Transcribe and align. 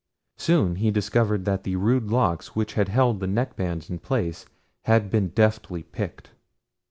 Soon 0.39 0.77
he 0.77 0.89
discovered 0.89 1.45
that 1.45 1.61
the 1.63 1.75
rude 1.75 2.05
locks 2.07 2.55
which 2.55 2.73
had 2.73 2.89
held 2.89 3.19
the 3.19 3.27
neckbands 3.27 3.87
in 3.87 3.99
place 3.99 4.47
had 4.85 5.11
been 5.11 5.27
deftly 5.27 5.83
picked. 5.83 6.31